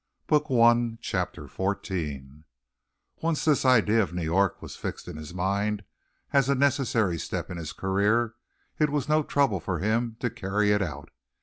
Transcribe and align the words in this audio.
So 0.27 0.39
he 0.47 0.55
dreamed. 0.55 0.99
CHAPTER 1.01 1.43
XIV 1.43 2.43
Once 3.21 3.45
this 3.45 3.63
idea 3.65 4.01
of 4.01 4.15
New 4.15 4.23
York 4.23 4.59
was 4.59 4.75
fixed 4.75 5.07
in 5.07 5.15
his 5.15 5.31
mind 5.31 5.83
as 6.33 6.49
a 6.49 6.55
necessary 6.55 7.19
step 7.19 7.51
in 7.51 7.57
his 7.57 7.71
career, 7.71 8.33
it 8.79 8.89
was 8.89 9.07
no 9.07 9.21
trouble 9.21 9.59
for 9.59 9.77
him 9.77 10.17
to 10.19 10.31
carry 10.31 10.71
it 10.71 10.81
out. 10.81 11.11